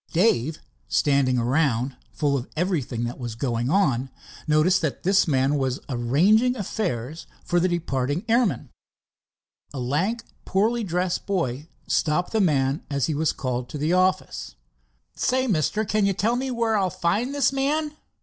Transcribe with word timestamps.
Dave, 0.13 0.57
standing 0.87 1.37
around 1.37 1.95
full 2.11 2.35
of 2.35 2.49
everything 2.57 3.03
that 3.03 3.19
was 3.19 3.35
going 3.35 3.69
on, 3.69 4.09
noticed 4.47 4.81
that 4.81 5.03
this 5.03 5.27
man 5.27 5.57
was 5.59 5.79
arranging 5.89 6.55
affairs 6.55 7.27
for 7.43 7.59
departing 7.59 8.25
airmen. 8.27 8.71
A 9.75 9.79
lank 9.79 10.23
poorly 10.43 10.83
dressed 10.83 11.27
boy 11.27 11.67
stopped 11.85 12.31
the 12.31 12.41
man 12.41 12.83
as 12.89 13.05
he 13.05 13.13
was 13.13 13.31
called 13.31 13.69
to 13.69 13.77
the 13.77 13.93
office. 13.93 14.55
"Say, 15.15 15.45
Mister, 15.45 15.85
can 15.85 16.07
you 16.07 16.13
tell 16.13 16.35
me 16.35 16.49
where 16.49 16.75
I'll 16.77 16.89
find 16.89 17.31
this 17.35 17.53
man?" 17.53 17.95